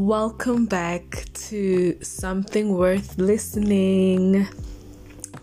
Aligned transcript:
Welcome 0.00 0.64
back 0.64 1.26
to 1.50 2.02
Something 2.02 2.72
Worth 2.72 3.18
Listening. 3.18 4.48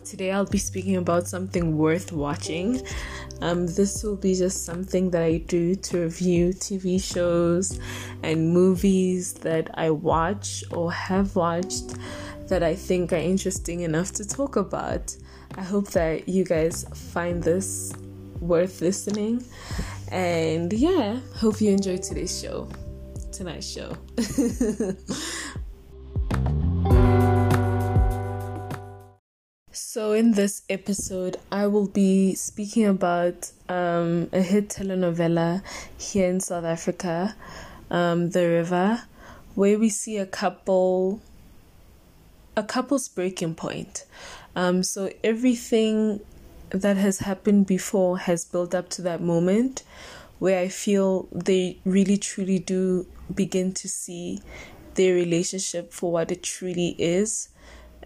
Today 0.03 0.31
I'll 0.31 0.47
be 0.47 0.57
speaking 0.57 0.95
about 0.95 1.27
something 1.27 1.77
worth 1.77 2.11
watching. 2.11 2.81
Um, 3.39 3.67
this 3.67 4.01
will 4.03 4.15
be 4.15 4.33
just 4.33 4.65
something 4.65 5.11
that 5.11 5.21
I 5.21 5.37
do 5.37 5.75
to 5.75 6.05
review 6.05 6.53
TV 6.53 6.99
shows 6.99 7.79
and 8.23 8.51
movies 8.51 9.33
that 9.33 9.69
I 9.75 9.91
watch 9.91 10.63
or 10.71 10.91
have 10.91 11.35
watched 11.35 11.93
that 12.47 12.63
I 12.63 12.73
think 12.73 13.13
are 13.13 13.17
interesting 13.17 13.81
enough 13.81 14.11
to 14.13 14.27
talk 14.27 14.55
about. 14.55 15.15
I 15.55 15.61
hope 15.61 15.89
that 15.91 16.27
you 16.27 16.43
guys 16.43 16.83
find 17.13 17.43
this 17.43 17.93
worth 18.39 18.81
listening. 18.81 19.43
And 20.11 20.73
yeah, 20.73 21.19
hope 21.35 21.61
you 21.61 21.69
enjoyed 21.69 22.01
today's 22.01 22.41
show 22.41 22.67
tonight's 23.37 23.71
show. 23.71 23.95
so, 29.71 30.13
in 30.13 30.31
this 30.31 30.63
episode, 30.69 31.37
I 31.51 31.67
will 31.67 31.87
be 31.87 32.33
speaking 32.33 32.87
about 32.87 33.51
um, 33.69 34.29
a 34.33 34.41
hit 34.41 34.69
telenovela 34.69 35.61
here 35.99 36.27
in 36.29 36.39
South 36.39 36.65
Africa, 36.65 37.35
um, 37.91 38.31
The 38.31 38.47
River, 38.47 39.03
where 39.53 39.77
we 39.77 39.89
see 39.89 40.17
a 40.17 40.25
couple, 40.25 41.21
a 42.55 42.63
couple's 42.63 43.07
breaking 43.07 43.53
point. 43.53 44.05
Um, 44.55 44.81
so, 44.81 45.11
everything 45.23 46.21
that 46.71 46.97
has 46.97 47.19
happened 47.19 47.67
before 47.67 48.17
has 48.17 48.43
built 48.45 48.73
up 48.73 48.89
to 48.89 49.03
that 49.03 49.21
moment 49.21 49.83
where 50.39 50.59
I 50.59 50.67
feel 50.67 51.27
they 51.31 51.79
really 51.85 52.17
truly 52.17 52.59
do 52.59 53.07
begin 53.33 53.73
to 53.73 53.87
see 53.87 54.41
their 54.95 55.13
relationship 55.13 55.93
for 55.93 56.11
what 56.11 56.31
it 56.31 56.43
truly 56.43 56.95
is 56.97 57.49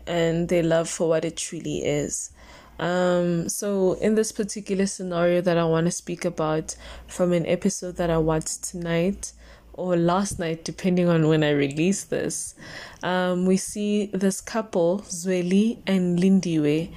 and 0.07 0.49
their 0.49 0.63
love 0.63 0.89
for 0.89 1.09
what 1.09 1.25
it 1.25 1.37
truly 1.37 1.85
is. 1.85 2.31
Um, 2.79 3.47
so, 3.47 3.93
in 3.93 4.15
this 4.15 4.31
particular 4.31 4.87
scenario 4.87 5.41
that 5.41 5.57
I 5.57 5.63
want 5.65 5.85
to 5.85 5.91
speak 5.91 6.25
about 6.25 6.75
from 7.07 7.31
an 7.31 7.45
episode 7.45 7.97
that 7.97 8.09
I 8.09 8.17
watched 8.17 8.63
tonight 8.63 9.33
or 9.73 9.95
last 9.95 10.39
night, 10.39 10.65
depending 10.65 11.07
on 11.07 11.27
when 11.27 11.43
I 11.43 11.51
release 11.51 12.05
this, 12.05 12.55
um, 13.03 13.45
we 13.45 13.57
see 13.57 14.07
this 14.07 14.41
couple, 14.41 15.01
Zweli 15.07 15.77
and 15.85 16.17
Lindiwe, 16.17 16.91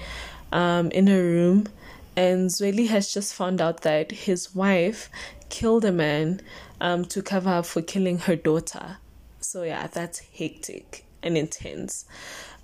um, 0.52 0.90
in 0.90 1.08
a 1.08 1.18
room. 1.18 1.68
And 2.16 2.48
Zweli 2.48 2.88
has 2.88 3.12
just 3.12 3.34
found 3.34 3.60
out 3.60 3.82
that 3.82 4.12
his 4.12 4.54
wife 4.54 5.10
killed 5.48 5.84
a 5.84 5.92
man 5.92 6.40
um, 6.80 7.04
to 7.06 7.22
cover 7.22 7.50
up 7.50 7.66
for 7.66 7.82
killing 7.82 8.18
her 8.18 8.36
daughter. 8.36 8.98
So, 9.40 9.62
yeah, 9.62 9.86
that's 9.88 10.20
hectic 10.20 11.04
and 11.22 11.36
intense. 11.36 12.04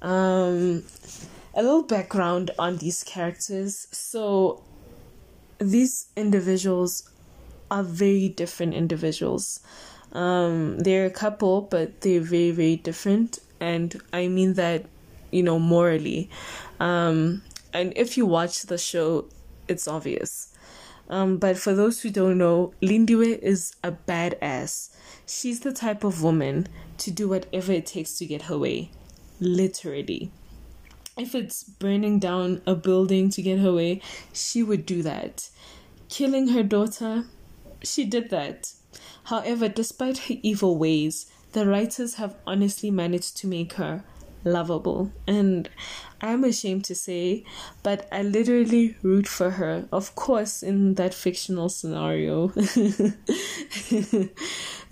Um, 0.02 0.84
a 1.54 1.62
little 1.62 1.82
background 1.82 2.52
on 2.58 2.78
these 2.78 3.02
characters. 3.02 3.88
So, 3.90 4.62
these 5.58 6.06
individuals 6.16 7.10
are 7.70 7.82
very 7.82 8.28
different 8.28 8.74
individuals. 8.74 9.60
Um, 10.12 10.78
they're 10.78 11.06
a 11.06 11.10
couple, 11.10 11.62
but 11.62 12.00
they're 12.00 12.20
very, 12.20 12.50
very 12.50 12.76
different. 12.76 13.38
And 13.60 14.00
I 14.12 14.28
mean 14.28 14.54
that, 14.54 14.86
you 15.30 15.42
know, 15.42 15.58
morally. 15.58 16.30
Um, 16.80 17.42
and 17.72 17.92
if 17.94 18.16
you 18.16 18.26
watch 18.26 18.62
the 18.62 18.78
show, 18.78 19.26
it's 19.70 19.88
obvious. 19.88 20.52
Um, 21.08 21.38
but 21.38 21.58
for 21.58 21.74
those 21.74 22.02
who 22.02 22.10
don't 22.10 22.38
know, 22.38 22.72
Lindiwe 22.80 23.38
is 23.38 23.74
a 23.82 23.92
badass. 23.92 24.90
She's 25.26 25.60
the 25.60 25.72
type 25.72 26.04
of 26.04 26.22
woman 26.22 26.68
to 26.98 27.10
do 27.10 27.28
whatever 27.28 27.72
it 27.72 27.86
takes 27.86 28.18
to 28.18 28.26
get 28.26 28.42
her 28.42 28.58
way. 28.58 28.90
Literally. 29.40 30.30
If 31.16 31.34
it's 31.34 31.64
burning 31.64 32.18
down 32.18 32.62
a 32.66 32.74
building 32.74 33.30
to 33.30 33.42
get 33.42 33.58
her 33.58 33.72
way, 33.72 34.00
she 34.32 34.62
would 34.62 34.86
do 34.86 35.02
that. 35.02 35.50
Killing 36.08 36.48
her 36.48 36.62
daughter, 36.62 37.24
she 37.82 38.04
did 38.04 38.30
that. 38.30 38.72
However, 39.24 39.68
despite 39.68 40.18
her 40.18 40.34
evil 40.42 40.78
ways, 40.78 41.26
the 41.52 41.66
writers 41.66 42.14
have 42.14 42.36
honestly 42.46 42.90
managed 42.90 43.36
to 43.38 43.46
make 43.46 43.74
her 43.74 44.04
lovable. 44.44 45.10
And 45.26 45.68
I'm 46.20 46.44
ashamed 46.44 46.84
to 46.86 46.94
say, 46.94 47.44
but 47.82 48.08
I 48.12 48.22
literally 48.22 48.96
root 49.02 49.26
for 49.26 49.50
her. 49.50 49.88
Of 49.92 50.14
course, 50.14 50.62
in 50.62 50.94
that 50.94 51.14
fictional 51.14 51.68
scenario, 51.68 52.48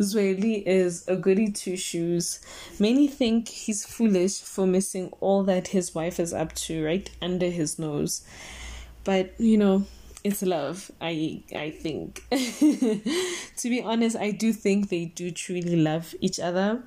Zweli 0.01 0.63
is 0.67 1.07
a 1.09 1.17
goody 1.17 1.51
two 1.51 1.77
shoes. 1.77 2.41
Many 2.79 3.09
think 3.09 3.49
he's 3.49 3.85
foolish 3.85 4.41
for 4.41 4.67
missing 4.67 5.13
all 5.21 5.43
that 5.45 5.69
his 5.69 5.95
wife 5.95 6.19
is 6.19 6.33
up 6.33 6.55
to 6.55 6.85
right 6.85 7.11
under 7.21 7.51
his 7.51 7.79
nose. 7.79 8.27
But, 9.05 9.39
you 9.39 9.59
know, 9.59 9.87
it's 10.25 10.43
love 10.43 10.91
i 11.01 11.41
i 11.55 11.71
think 11.71 12.23
to 12.31 13.69
be 13.69 13.81
honest 13.83 14.17
i 14.17 14.31
do 14.33 14.53
think 14.53 14.89
they 14.89 15.05
do 15.05 15.31
truly 15.31 15.77
love 15.77 16.15
each 16.21 16.41
other 16.41 16.83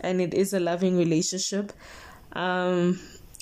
and 0.00 0.20
it 0.20 0.32
is 0.32 0.52
a 0.52 0.60
loving 0.60 0.96
relationship 0.96 1.72
um, 2.36 3.00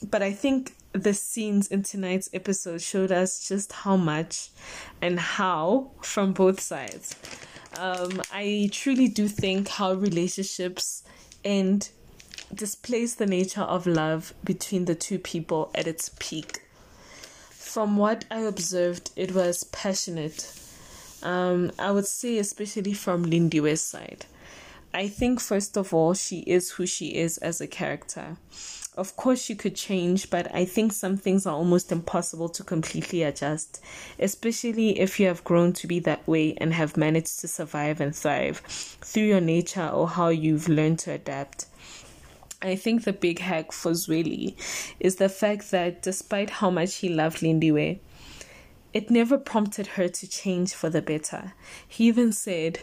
but 0.08 0.22
I 0.22 0.32
think 0.32 0.72
the 0.92 1.12
scenes 1.12 1.66
in 1.66 1.82
tonight's 1.82 2.30
episode 2.32 2.80
showed 2.80 3.10
us 3.10 3.46
just 3.46 3.72
how 3.72 3.96
much 3.96 4.50
and 5.02 5.18
how 5.18 5.90
from 6.00 6.32
both 6.32 6.60
sides. 6.60 7.16
Um, 7.76 8.22
I 8.32 8.68
truly 8.70 9.08
do 9.08 9.26
think 9.26 9.66
how 9.66 9.94
relationships 9.94 11.02
end 11.44 11.90
displays 12.54 13.16
the 13.16 13.26
nature 13.26 13.62
of 13.62 13.88
love 13.88 14.32
between 14.44 14.84
the 14.84 14.94
two 14.94 15.18
people 15.18 15.72
at 15.74 15.88
its 15.88 16.12
peak. 16.20 16.62
From 17.50 17.96
what 17.96 18.24
I 18.30 18.42
observed, 18.42 19.10
it 19.16 19.34
was 19.34 19.64
passionate. 19.64 20.52
Um, 21.20 21.72
I 21.80 21.90
would 21.90 22.06
say, 22.06 22.38
especially 22.38 22.92
from 22.92 23.24
Lindiwe's 23.24 23.82
side. 23.82 24.26
I 24.92 25.08
think, 25.08 25.40
first 25.40 25.76
of 25.76 25.92
all, 25.92 26.14
she 26.14 26.40
is 26.40 26.70
who 26.70 26.86
she 26.86 27.16
is 27.16 27.38
as 27.38 27.60
a 27.60 27.66
character 27.66 28.36
of 28.96 29.16
course 29.16 29.48
you 29.48 29.56
could 29.56 29.74
change 29.74 30.30
but 30.30 30.52
i 30.54 30.64
think 30.64 30.92
some 30.92 31.16
things 31.16 31.46
are 31.46 31.54
almost 31.54 31.90
impossible 31.90 32.48
to 32.48 32.62
completely 32.62 33.22
adjust 33.22 33.82
especially 34.18 34.98
if 34.98 35.18
you 35.18 35.26
have 35.26 35.44
grown 35.44 35.72
to 35.72 35.86
be 35.86 35.98
that 35.98 36.26
way 36.26 36.54
and 36.58 36.72
have 36.72 36.96
managed 36.96 37.40
to 37.40 37.48
survive 37.48 38.00
and 38.00 38.14
thrive 38.14 38.58
through 38.58 39.24
your 39.24 39.40
nature 39.40 39.88
or 39.88 40.08
how 40.08 40.28
you've 40.28 40.68
learned 40.68 40.98
to 40.98 41.10
adapt 41.12 41.66
I 42.62 42.76
think 42.76 43.04
the 43.04 43.12
big 43.12 43.40
hack 43.40 43.72
for 43.72 43.92
Zweli 43.92 44.56
is 44.98 45.16
the 45.16 45.28
fact 45.28 45.70
that 45.70 46.00
despite 46.00 46.48
how 46.48 46.70
much 46.70 46.94
he 46.96 47.10
loved 47.10 47.40
Lindiwe, 47.40 47.98
it 48.94 49.10
never 49.10 49.36
prompted 49.36 49.88
her 49.88 50.08
to 50.08 50.26
change 50.26 50.72
for 50.72 50.88
the 50.88 51.02
better. 51.02 51.52
He 51.86 52.06
even 52.06 52.32
said, 52.32 52.80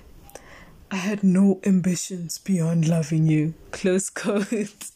I 0.92 0.98
had 0.98 1.24
no 1.24 1.62
ambitions 1.66 2.38
beyond 2.38 2.88
loving 2.88 3.26
you. 3.26 3.56
Close 3.72 4.10
quote 4.12 4.92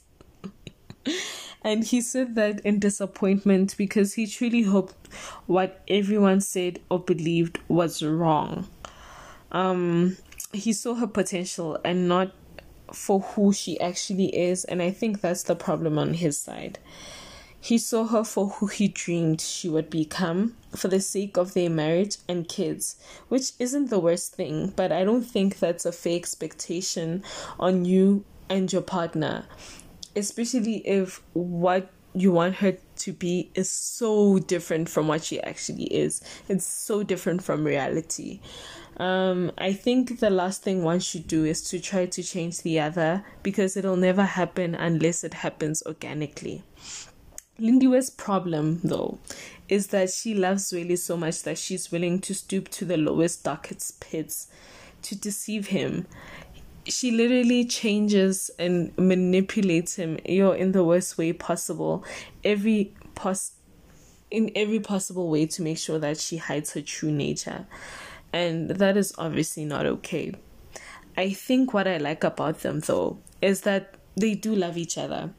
and 1.65 1.83
he 1.83 1.99
said 1.99 2.35
that 2.35 2.59
in 2.59 2.77
disappointment 2.77 3.75
because 3.75 4.13
he 4.13 4.27
truly 4.27 4.61
hoped 4.61 5.11
what 5.47 5.81
everyone 5.87 6.39
said 6.39 6.79
or 6.91 6.99
believed 6.99 7.59
was 7.67 8.03
wrong. 8.03 8.67
Um, 9.51 10.15
he 10.53 10.73
saw 10.73 10.93
her 10.93 11.07
potential 11.07 11.79
and 11.83 12.07
not 12.07 12.31
for 12.93 13.19
who 13.19 13.51
she 13.51 13.79
actually 13.79 14.27
is, 14.27 14.63
and 14.63 14.79
I 14.79 14.91
think 14.91 15.21
that's 15.21 15.41
the 15.41 15.55
problem 15.55 15.97
on 15.97 16.13
his 16.13 16.37
side. 16.37 16.77
He 17.59 17.79
saw 17.79 18.05
her 18.05 18.23
for 18.23 18.49
who 18.49 18.67
he 18.67 18.87
dreamed 18.87 19.41
she 19.41 19.67
would 19.67 19.89
become 19.89 20.55
for 20.75 20.87
the 20.87 20.99
sake 20.99 21.35
of 21.35 21.55
their 21.55 21.71
marriage 21.71 22.17
and 22.29 22.47
kids, 22.47 22.97
which 23.27 23.53
isn't 23.57 23.89
the 23.89 23.97
worst 23.97 24.35
thing, 24.35 24.71
but 24.75 24.91
I 24.91 25.03
don't 25.03 25.23
think 25.23 25.57
that's 25.57 25.83
a 25.83 25.91
fair 25.91 26.15
expectation 26.15 27.23
on 27.59 27.85
you 27.85 28.23
and 28.51 28.71
your 28.71 28.83
partner 28.83 29.45
especially 30.15 30.77
if 30.87 31.21
what 31.33 31.91
you 32.13 32.31
want 32.31 32.55
her 32.55 32.77
to 32.95 33.11
be 33.11 33.51
is 33.55 33.69
so 33.69 34.39
different 34.39 34.89
from 34.89 35.07
what 35.07 35.23
she 35.23 35.41
actually 35.41 35.85
is. 35.85 36.21
It's 36.47 36.65
so 36.65 37.03
different 37.03 37.43
from 37.43 37.65
reality. 37.65 38.39
Um, 38.97 39.51
I 39.57 39.73
think 39.73 40.19
the 40.19 40.29
last 40.29 40.63
thing 40.63 40.83
one 40.83 41.01
should 41.01 41.27
do 41.27 41.43
is 41.43 41.61
to 41.69 41.79
try 41.79 42.05
to 42.05 42.23
change 42.23 42.61
the 42.61 42.79
other 42.79 43.25
because 43.43 43.75
it'll 43.75 43.97
never 43.97 44.23
happen 44.23 44.73
unless 44.73 45.25
it 45.25 45.33
happens 45.33 45.83
organically. 45.85 46.63
Lindiwe's 47.59 48.09
problem, 48.09 48.79
though, 48.83 49.19
is 49.67 49.87
that 49.87 50.09
she 50.09 50.33
loves 50.33 50.71
Zweli 50.71 50.97
so 50.97 51.17
much 51.17 51.43
that 51.43 51.57
she's 51.57 51.91
willing 51.91 52.19
to 52.21 52.33
stoop 52.33 52.69
to 52.69 52.85
the 52.85 52.97
lowest, 52.97 53.43
darkest 53.43 53.99
pits 53.99 54.47
to 55.01 55.15
deceive 55.15 55.67
him 55.67 56.07
she 56.87 57.11
literally 57.11 57.65
changes 57.65 58.51
and 58.59 58.95
manipulates 58.97 59.95
him 59.95 60.19
you're 60.25 60.55
in 60.55 60.71
the 60.71 60.83
worst 60.83 61.17
way 61.17 61.33
possible. 61.33 62.03
Every 62.43 62.93
pos 63.15 63.53
in 64.31 64.51
every 64.55 64.79
possible 64.79 65.29
way 65.29 65.45
to 65.45 65.61
make 65.61 65.77
sure 65.77 65.99
that 65.99 66.19
she 66.19 66.37
hides 66.37 66.73
her 66.73 66.81
true 66.81 67.11
nature. 67.11 67.65
And 68.33 68.69
that 68.69 68.97
is 68.97 69.13
obviously 69.17 69.65
not 69.65 69.85
okay. 69.85 70.33
I 71.17 71.31
think 71.31 71.73
what 71.73 71.87
i 71.87 71.97
like 71.97 72.23
about 72.23 72.59
them 72.59 72.81
though 72.81 73.19
is 73.41 73.61
that 73.61 73.95
they 74.15 74.35
do 74.35 74.53
love 74.53 74.77
each 74.77 74.97
other. 74.97 75.31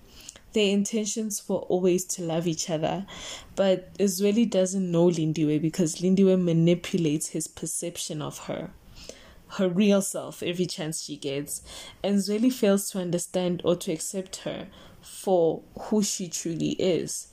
Their 0.52 0.72
intentions 0.72 1.46
were 1.48 1.56
always 1.56 2.04
to 2.06 2.22
love 2.22 2.46
each 2.46 2.70
other, 2.70 3.04
but 3.56 3.93
Zweli 3.98 4.48
doesn't 4.48 4.90
know 4.90 5.08
Lindiwe 5.08 5.60
because 5.60 5.96
Lindiwe 5.96 6.43
manipulates 6.43 7.28
his 7.28 7.46
perception 7.46 8.22
of 8.22 8.38
her 8.46 8.70
her 9.50 9.69
real 9.69 10.02
self 10.02 10.43
every 10.43 10.66
chance 10.66 11.02
she 11.02 11.16
gets, 11.16 11.62
and 12.02 12.19
Zweli 12.19 12.52
fails 12.52 12.90
to 12.90 12.98
understand 12.98 13.62
or 13.64 13.76
to 13.76 13.93
accept 13.93 14.37
her 14.38 14.69
for 15.00 15.62
who 15.78 16.02
she 16.02 16.28
truly 16.28 16.70
is. 16.70 17.28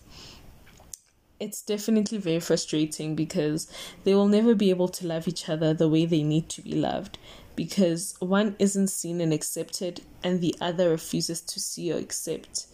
It's 1.39 1.61
definitely 1.61 2.19
very 2.19 2.39
frustrating 2.39 3.15
because 3.15 3.67
they 4.03 4.13
will 4.13 4.27
never 4.27 4.55
be 4.55 4.69
able 4.69 4.87
to 4.89 5.07
love 5.07 5.27
each 5.27 5.49
other 5.49 5.73
the 5.73 5.89
way 5.89 6.05
they 6.05 6.23
need 6.23 6.47
to 6.49 6.61
be 6.61 6.73
loved 6.73 7.17
because 7.55 8.15
one 8.19 8.55
isn't 8.59 8.87
seen 8.87 9.19
and 9.21 9.33
accepted 9.33 10.01
and 10.23 10.41
the 10.41 10.55
other 10.61 10.89
refuses 10.89 11.41
to 11.41 11.59
see 11.59 11.91
or 11.91 11.97
accept, 11.97 12.67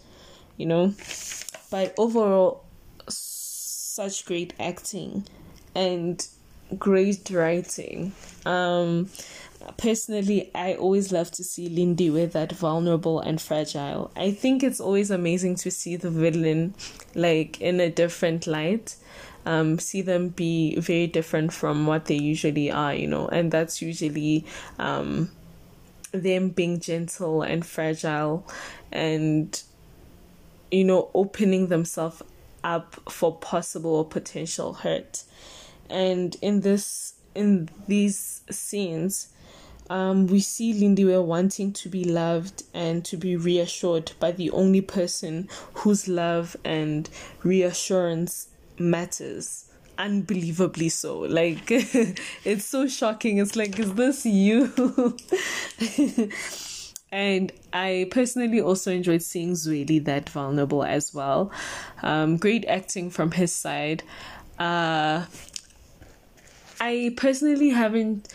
you 0.57 0.65
know. 0.65 0.93
But 1.71 1.93
overall, 1.97 2.65
such 3.07 4.25
great 4.25 4.53
acting 4.59 5.25
and 5.75 6.25
great 6.77 7.29
writing. 7.29 8.13
Um, 8.45 9.09
personally, 9.77 10.51
I 10.53 10.75
always 10.75 11.11
love 11.11 11.31
to 11.31 11.43
see 11.43 11.69
Lindiwe 11.69 12.31
that 12.31 12.51
vulnerable 12.51 13.19
and 13.19 13.41
fragile. 13.41 14.11
I 14.15 14.31
think 14.31 14.63
it's 14.63 14.79
always 14.79 15.11
amazing 15.11 15.55
to 15.57 15.71
see 15.71 15.95
the 15.95 16.09
villain 16.09 16.75
like 17.15 17.59
in 17.61 17.79
a 17.79 17.89
different 17.89 18.47
light. 18.47 18.95
Um, 19.45 19.79
see 19.79 20.01
them 20.01 20.29
be 20.29 20.79
very 20.79 21.07
different 21.07 21.53
from 21.53 21.87
what 21.87 22.05
they 22.05 22.17
usually 22.17 22.71
are, 22.71 22.93
you 22.93 23.07
know, 23.07 23.27
and 23.29 23.51
that's 23.51 23.81
usually 23.81 24.45
um, 24.77 25.31
them 26.11 26.49
being 26.49 26.79
gentle 26.79 27.41
and 27.41 27.65
fragile 27.65 28.45
and, 28.91 29.61
you 30.71 30.83
know, 30.83 31.09
opening 31.13 31.67
themselves 31.67 32.21
up 32.63 32.95
for 33.09 33.37
possible 33.37 33.95
or 33.95 34.05
potential 34.05 34.73
hurt 34.73 35.23
and 35.89 36.35
in 36.41 36.61
this 36.61 37.13
in 37.35 37.69
these 37.87 38.41
scenes 38.49 39.29
um, 39.89 40.27
we 40.27 40.39
see 40.39 40.73
Lindiwe 40.73 41.23
wanting 41.23 41.73
to 41.73 41.89
be 41.89 42.03
loved 42.03 42.63
and 42.73 43.03
to 43.05 43.17
be 43.17 43.35
reassured 43.35 44.11
by 44.19 44.31
the 44.31 44.51
only 44.51 44.81
person 44.81 45.49
whose 45.73 46.07
love 46.07 46.55
and 46.63 47.09
reassurance 47.43 48.49
matters. 48.77 49.65
Unbelievably 49.97 50.89
so. 50.89 51.19
Like, 51.19 51.63
it's 51.69 52.65
so 52.65 52.87
shocking. 52.87 53.39
It's 53.39 53.55
like, 53.55 53.79
is 53.79 53.93
this 53.95 54.25
you? 54.25 55.17
and 57.11 57.51
I 57.73 58.07
personally 58.11 58.61
also 58.61 58.91
enjoyed 58.91 59.23
seeing 59.23 59.53
Zweli 59.53 60.05
that 60.05 60.29
vulnerable 60.29 60.83
as 60.83 61.13
well. 61.15 61.51
Um, 62.03 62.37
great 62.37 62.63
acting 62.67 63.09
from 63.09 63.31
his 63.31 63.51
side. 63.51 64.03
Uh, 64.59 65.25
I 66.79 67.13
personally 67.17 67.69
haven't. 67.69 68.33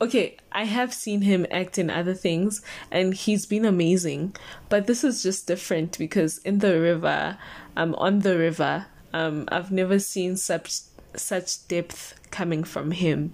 Okay, 0.00 0.36
I 0.52 0.64
have 0.64 0.92
seen 0.92 1.22
him 1.22 1.46
act 1.50 1.78
in 1.78 1.88
other 1.88 2.12
things 2.12 2.60
and 2.90 3.14
he's 3.14 3.46
been 3.46 3.64
amazing. 3.64 4.36
But 4.68 4.86
this 4.86 5.02
is 5.04 5.22
just 5.22 5.46
different 5.46 5.96
because 5.98 6.38
in 6.38 6.58
the 6.58 6.78
river, 6.78 7.38
um, 7.76 7.94
on 7.94 8.20
the 8.20 8.36
river, 8.38 8.86
um, 9.14 9.48
I've 9.48 9.72
never 9.72 9.98
seen 9.98 10.36
such 10.36 10.80
such 11.14 11.66
depth 11.68 12.14
coming 12.30 12.62
from 12.62 12.90
him. 12.90 13.32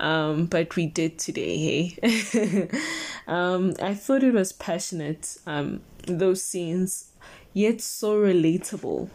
Um, 0.00 0.46
but 0.46 0.76
we 0.76 0.86
did 0.86 1.18
today, 1.18 1.56
hey. 1.98 2.68
um, 3.26 3.74
I 3.82 3.94
thought 3.94 4.22
it 4.22 4.32
was 4.32 4.52
passionate, 4.52 5.36
um, 5.44 5.80
those 6.06 6.42
scenes, 6.44 7.10
yet 7.52 7.80
so 7.80 8.14
relatable. 8.16 9.08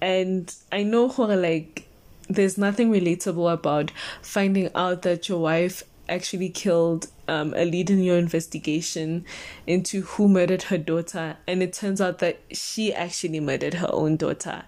And 0.00 0.54
I 0.70 0.84
know 0.84 1.08
how 1.08 1.24
like 1.24 1.87
there's 2.28 2.58
nothing 2.58 2.90
relatable 2.90 3.52
about 3.52 3.90
finding 4.22 4.70
out 4.74 5.02
that 5.02 5.28
your 5.28 5.40
wife 5.40 5.82
actually 6.08 6.48
killed 6.48 7.08
um, 7.26 7.52
a 7.54 7.64
lead 7.64 7.90
in 7.90 8.02
your 8.02 8.16
investigation 8.16 9.24
into 9.66 10.02
who 10.02 10.28
murdered 10.28 10.64
her 10.64 10.78
daughter, 10.78 11.36
and 11.46 11.62
it 11.62 11.72
turns 11.72 12.00
out 12.00 12.18
that 12.18 12.40
she 12.50 12.92
actually 12.92 13.40
murdered 13.40 13.74
her 13.74 13.90
own 13.92 14.16
daughter. 14.16 14.64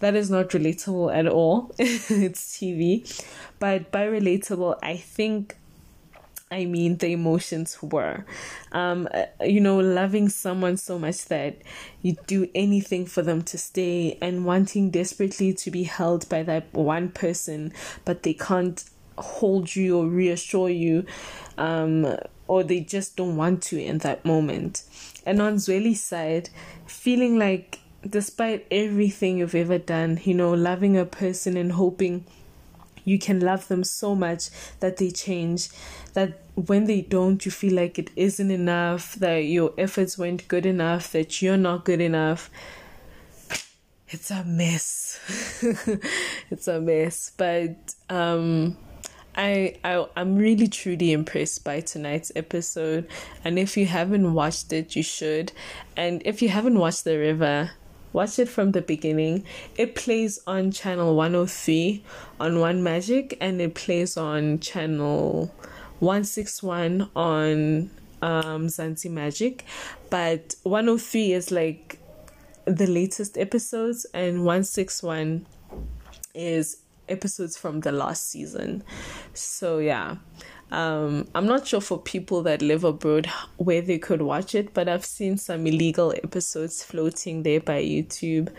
That 0.00 0.14
is 0.14 0.30
not 0.30 0.48
relatable 0.48 1.14
at 1.14 1.26
all. 1.26 1.72
it's 1.78 2.56
TV. 2.56 3.22
But 3.58 3.92
by 3.92 4.06
relatable, 4.06 4.78
I 4.82 4.96
think 4.96 5.56
I 6.52 6.64
mean 6.64 6.96
the 6.96 7.12
emotions 7.12 7.78
were. 7.80 8.24
Um, 8.72 9.08
uh, 9.14 9.26
you 9.44 9.60
know, 9.60 9.78
loving 9.78 10.28
someone 10.28 10.76
so 10.78 10.98
much 10.98 11.26
that 11.26 11.62
you 12.02 12.16
do 12.26 12.48
anything 12.56 13.06
for 13.06 13.22
them 13.22 13.42
to 13.42 13.58
stay 13.58 14.18
and 14.20 14.44
wanting 14.44 14.90
desperately 14.90 15.52
to 15.54 15.70
be 15.70 15.84
held 15.84 16.28
by 16.28 16.42
that 16.42 16.72
one 16.74 17.10
person, 17.10 17.72
but 18.04 18.24
they 18.24 18.34
can't 18.34 18.82
hold 19.16 19.76
you 19.76 19.98
or 19.98 20.06
reassure 20.08 20.68
you, 20.68 21.06
um, 21.56 22.16
or 22.48 22.64
they 22.64 22.80
just 22.80 23.16
don't 23.16 23.36
want 23.36 23.62
to 23.62 23.80
in 23.80 23.98
that 23.98 24.24
moment. 24.24 24.82
And 25.24 25.40
on 25.40 25.56
Zweli's 25.56 26.02
side, 26.02 26.50
feeling 26.84 27.38
like 27.38 27.78
despite 28.08 28.66
everything 28.72 29.38
you've 29.38 29.54
ever 29.54 29.78
done, 29.78 30.18
you 30.24 30.34
know, 30.34 30.52
loving 30.52 30.96
a 30.96 31.04
person 31.04 31.56
and 31.56 31.70
hoping 31.72 32.24
you 33.04 33.18
can 33.18 33.40
love 33.40 33.68
them 33.68 33.84
so 33.84 34.14
much 34.14 34.50
that 34.80 34.96
they 34.96 35.10
change 35.10 35.68
that 36.14 36.40
when 36.54 36.84
they 36.84 37.00
don't 37.02 37.44
you 37.44 37.50
feel 37.50 37.74
like 37.74 37.98
it 37.98 38.10
isn't 38.16 38.50
enough 38.50 39.14
that 39.16 39.38
your 39.38 39.72
efforts 39.78 40.18
weren't 40.18 40.46
good 40.48 40.66
enough 40.66 41.12
that 41.12 41.40
you're 41.40 41.56
not 41.56 41.84
good 41.84 42.00
enough. 42.00 42.50
It's 44.08 44.30
a 44.30 44.44
mess. 44.44 45.18
It's 46.50 46.66
a 46.66 46.80
mess. 46.80 47.32
But 47.36 47.94
um 48.08 48.76
I, 49.36 49.76
I 49.84 50.06
I'm 50.16 50.36
really 50.36 50.66
truly 50.66 51.12
impressed 51.12 51.64
by 51.64 51.80
tonight's 51.80 52.32
episode. 52.34 53.06
And 53.44 53.58
if 53.58 53.76
you 53.76 53.86
haven't 53.86 54.34
watched 54.34 54.72
it 54.72 54.96
you 54.96 55.02
should. 55.02 55.52
And 55.96 56.22
if 56.24 56.42
you 56.42 56.48
haven't 56.48 56.78
watched 56.78 57.04
The 57.04 57.16
River 57.16 57.70
watch 58.12 58.38
it 58.38 58.48
from 58.48 58.72
the 58.72 58.82
beginning. 58.82 59.44
It 59.76 59.94
plays 59.94 60.40
on 60.46 60.72
channel 60.72 61.14
103 61.14 62.02
on 62.38 62.60
One 62.60 62.82
Magic 62.82 63.36
and 63.40 63.60
it 63.60 63.74
plays 63.74 64.16
on 64.16 64.60
channel 64.60 65.54
161 66.00 67.10
on 67.14 67.90
um 68.22 68.66
Mzansi 68.66 69.10
Magic. 69.10 69.64
But 70.10 70.54
103 70.62 71.32
is 71.32 71.50
like 71.50 71.98
the 72.64 72.86
latest 72.86 73.38
episodes 73.38 74.06
and 74.12 74.44
161 74.44 75.46
is 76.34 76.78
episodes 77.08 77.56
from 77.56 77.80
the 77.80 77.92
last 77.92 78.30
season. 78.30 78.82
So 79.34 79.78
yeah. 79.78 80.16
Um, 80.70 81.26
I'm 81.34 81.46
not 81.46 81.66
sure 81.66 81.80
for 81.80 81.98
people 81.98 82.42
that 82.42 82.62
live 82.62 82.84
abroad 82.84 83.26
where 83.56 83.82
they 83.82 83.98
could 83.98 84.22
watch 84.22 84.54
it, 84.54 84.72
but 84.72 84.88
I've 84.88 85.04
seen 85.04 85.36
some 85.36 85.66
illegal 85.66 86.12
episodes 86.22 86.82
floating 86.82 87.42
there 87.42 87.60
by 87.60 87.82
YouTube, 87.82 88.52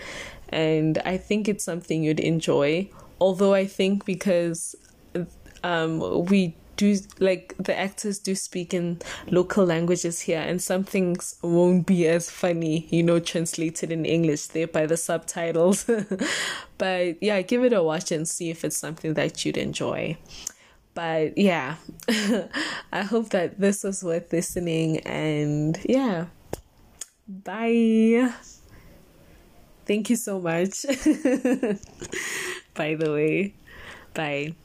and 0.50 0.98
I 1.00 1.18
think 1.18 1.48
it's 1.48 1.64
something 1.64 2.04
you'd 2.04 2.20
enjoy. 2.20 2.90
Although 3.20 3.54
I 3.54 3.66
think 3.66 4.06
because 4.06 4.76
um, 5.64 6.26
we 6.26 6.56
do 6.82 6.98
like 7.20 7.54
the 7.60 7.78
actors 7.78 8.18
do 8.18 8.34
speak 8.34 8.74
in 8.74 9.00
local 9.28 9.64
languages 9.64 10.22
here 10.22 10.40
and 10.40 10.60
some 10.60 10.84
things 10.84 11.36
won't 11.44 11.86
be 11.86 12.08
as 12.08 12.32
funny 12.32 12.88
you 12.90 13.04
know 13.04 13.20
translated 13.20 13.92
in 13.92 14.04
english 14.04 14.48
there 14.48 14.66
by 14.66 14.88
the 14.88 14.98
subtitles 14.98 15.86
but 16.80 17.22
yeah 17.22 17.40
give 17.44 17.64
it 17.64 17.74
a 17.74 17.84
watch 17.84 18.12
and 18.12 18.28
see 18.28 18.50
if 18.50 18.66
it's 18.66 18.78
something 18.78 19.14
that 19.14 19.46
you'd 19.46 19.58
enjoy 19.58 20.18
but 20.94 21.38
yeah, 21.38 21.76
I 22.92 23.04
hope 23.04 23.30
that 23.30 23.60
this 23.60 23.84
was 23.84 24.04
worth 24.04 24.32
listening. 24.32 25.00
And 25.00 25.80
yeah, 25.88 26.26
bye. 27.28 28.34
Thank 29.86 30.10
you 30.10 30.16
so 30.16 30.40
much. 30.40 30.86
By 32.74 32.96
the 32.96 33.12
way, 33.12 33.54
bye. 34.14 34.56